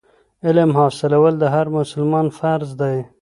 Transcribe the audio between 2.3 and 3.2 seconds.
فرض دی.